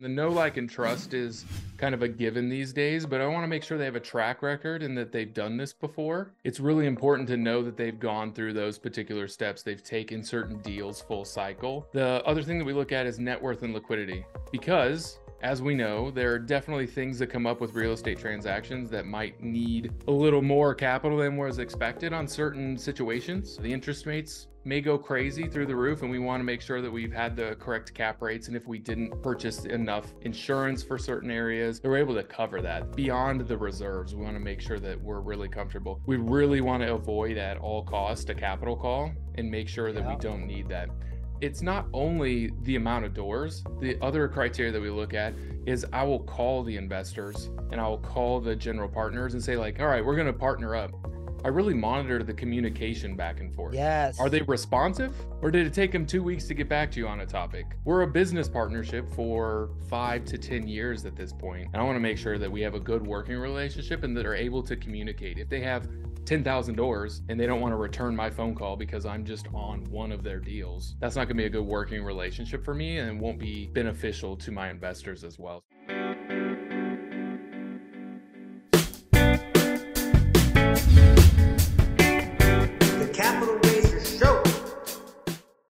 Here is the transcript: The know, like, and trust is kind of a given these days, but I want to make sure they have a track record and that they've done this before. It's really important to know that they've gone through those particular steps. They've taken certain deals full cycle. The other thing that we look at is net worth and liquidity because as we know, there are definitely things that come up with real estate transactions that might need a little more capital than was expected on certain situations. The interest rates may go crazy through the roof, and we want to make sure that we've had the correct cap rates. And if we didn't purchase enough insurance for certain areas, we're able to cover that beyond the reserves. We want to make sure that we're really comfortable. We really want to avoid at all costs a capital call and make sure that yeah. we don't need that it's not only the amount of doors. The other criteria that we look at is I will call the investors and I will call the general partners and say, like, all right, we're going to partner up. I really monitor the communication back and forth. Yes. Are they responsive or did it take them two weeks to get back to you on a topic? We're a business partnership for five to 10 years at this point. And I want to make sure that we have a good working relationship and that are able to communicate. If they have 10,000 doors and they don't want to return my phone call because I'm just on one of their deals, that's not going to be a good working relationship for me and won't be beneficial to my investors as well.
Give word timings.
The 0.00 0.08
know, 0.08 0.28
like, 0.28 0.58
and 0.58 0.70
trust 0.70 1.12
is 1.12 1.44
kind 1.76 1.92
of 1.92 2.02
a 2.02 2.08
given 2.08 2.48
these 2.48 2.72
days, 2.72 3.04
but 3.04 3.20
I 3.20 3.26
want 3.26 3.42
to 3.42 3.48
make 3.48 3.64
sure 3.64 3.76
they 3.76 3.84
have 3.84 3.96
a 3.96 4.00
track 4.00 4.42
record 4.42 4.84
and 4.84 4.96
that 4.96 5.10
they've 5.10 5.34
done 5.34 5.56
this 5.56 5.72
before. 5.72 6.34
It's 6.44 6.60
really 6.60 6.86
important 6.86 7.26
to 7.30 7.36
know 7.36 7.64
that 7.64 7.76
they've 7.76 7.98
gone 7.98 8.32
through 8.32 8.52
those 8.52 8.78
particular 8.78 9.26
steps. 9.26 9.64
They've 9.64 9.82
taken 9.82 10.22
certain 10.22 10.58
deals 10.58 11.00
full 11.00 11.24
cycle. 11.24 11.88
The 11.92 12.24
other 12.24 12.44
thing 12.44 12.58
that 12.58 12.64
we 12.64 12.74
look 12.74 12.92
at 12.92 13.06
is 13.06 13.18
net 13.18 13.42
worth 13.42 13.64
and 13.64 13.74
liquidity 13.74 14.24
because 14.52 15.18
as 15.40 15.62
we 15.62 15.74
know, 15.74 16.10
there 16.10 16.32
are 16.32 16.38
definitely 16.38 16.86
things 16.86 17.18
that 17.20 17.28
come 17.28 17.46
up 17.46 17.60
with 17.60 17.74
real 17.74 17.92
estate 17.92 18.18
transactions 18.18 18.90
that 18.90 19.06
might 19.06 19.40
need 19.40 19.92
a 20.08 20.10
little 20.10 20.42
more 20.42 20.74
capital 20.74 21.18
than 21.18 21.36
was 21.36 21.60
expected 21.60 22.12
on 22.12 22.26
certain 22.26 22.76
situations. 22.76 23.56
The 23.56 23.72
interest 23.72 24.06
rates 24.06 24.48
may 24.64 24.80
go 24.80 24.98
crazy 24.98 25.46
through 25.46 25.66
the 25.66 25.76
roof, 25.76 26.02
and 26.02 26.10
we 26.10 26.18
want 26.18 26.40
to 26.40 26.44
make 26.44 26.60
sure 26.60 26.82
that 26.82 26.90
we've 26.90 27.12
had 27.12 27.36
the 27.36 27.56
correct 27.60 27.94
cap 27.94 28.20
rates. 28.20 28.48
And 28.48 28.56
if 28.56 28.66
we 28.66 28.80
didn't 28.80 29.22
purchase 29.22 29.64
enough 29.64 30.12
insurance 30.22 30.82
for 30.82 30.98
certain 30.98 31.30
areas, 31.30 31.80
we're 31.84 31.96
able 31.96 32.14
to 32.14 32.24
cover 32.24 32.60
that 32.62 32.94
beyond 32.96 33.42
the 33.42 33.56
reserves. 33.56 34.16
We 34.16 34.24
want 34.24 34.34
to 34.34 34.40
make 34.40 34.60
sure 34.60 34.80
that 34.80 35.00
we're 35.00 35.20
really 35.20 35.48
comfortable. 35.48 36.00
We 36.04 36.16
really 36.16 36.60
want 36.60 36.82
to 36.82 36.94
avoid 36.94 37.38
at 37.38 37.58
all 37.58 37.84
costs 37.84 38.28
a 38.28 38.34
capital 38.34 38.76
call 38.76 39.12
and 39.36 39.48
make 39.48 39.68
sure 39.68 39.92
that 39.92 40.02
yeah. 40.02 40.14
we 40.14 40.16
don't 40.16 40.46
need 40.46 40.68
that 40.68 40.88
it's 41.40 41.62
not 41.62 41.86
only 41.92 42.52
the 42.62 42.76
amount 42.76 43.04
of 43.04 43.14
doors. 43.14 43.62
The 43.80 44.00
other 44.02 44.28
criteria 44.28 44.72
that 44.72 44.80
we 44.80 44.90
look 44.90 45.14
at 45.14 45.34
is 45.66 45.86
I 45.92 46.02
will 46.02 46.20
call 46.20 46.62
the 46.62 46.76
investors 46.76 47.50
and 47.70 47.80
I 47.80 47.86
will 47.86 47.98
call 47.98 48.40
the 48.40 48.56
general 48.56 48.88
partners 48.88 49.34
and 49.34 49.42
say, 49.42 49.56
like, 49.56 49.80
all 49.80 49.86
right, 49.86 50.04
we're 50.04 50.16
going 50.16 50.26
to 50.26 50.32
partner 50.32 50.74
up. 50.74 50.92
I 51.44 51.48
really 51.48 51.74
monitor 51.74 52.22
the 52.22 52.34
communication 52.34 53.14
back 53.14 53.40
and 53.40 53.54
forth. 53.54 53.74
Yes. 53.74 54.18
Are 54.18 54.28
they 54.28 54.42
responsive 54.42 55.14
or 55.40 55.50
did 55.50 55.66
it 55.66 55.72
take 55.72 55.92
them 55.92 56.04
two 56.04 56.22
weeks 56.22 56.46
to 56.48 56.54
get 56.54 56.68
back 56.68 56.90
to 56.92 57.00
you 57.00 57.06
on 57.06 57.20
a 57.20 57.26
topic? 57.26 57.66
We're 57.84 58.02
a 58.02 58.06
business 58.06 58.48
partnership 58.48 59.08
for 59.14 59.70
five 59.88 60.24
to 60.26 60.38
10 60.38 60.66
years 60.66 61.04
at 61.04 61.14
this 61.14 61.32
point. 61.32 61.68
And 61.72 61.76
I 61.80 61.84
want 61.84 61.96
to 61.96 62.00
make 62.00 62.18
sure 62.18 62.38
that 62.38 62.50
we 62.50 62.60
have 62.62 62.74
a 62.74 62.80
good 62.80 63.06
working 63.06 63.36
relationship 63.36 64.02
and 64.02 64.16
that 64.16 64.26
are 64.26 64.34
able 64.34 64.62
to 64.64 64.76
communicate. 64.76 65.38
If 65.38 65.48
they 65.48 65.60
have 65.60 65.88
10,000 66.24 66.74
doors 66.74 67.22
and 67.28 67.38
they 67.38 67.46
don't 67.46 67.60
want 67.60 67.72
to 67.72 67.76
return 67.76 68.14
my 68.14 68.28
phone 68.28 68.54
call 68.54 68.76
because 68.76 69.06
I'm 69.06 69.24
just 69.24 69.46
on 69.54 69.84
one 69.84 70.12
of 70.12 70.22
their 70.24 70.40
deals, 70.40 70.96
that's 71.00 71.16
not 71.16 71.26
going 71.26 71.36
to 71.36 71.42
be 71.42 71.46
a 71.46 71.50
good 71.50 71.64
working 71.64 72.02
relationship 72.02 72.64
for 72.64 72.74
me 72.74 72.98
and 72.98 73.20
won't 73.20 73.38
be 73.38 73.68
beneficial 73.68 74.36
to 74.36 74.50
my 74.50 74.70
investors 74.70 75.24
as 75.24 75.38
well. 75.38 75.64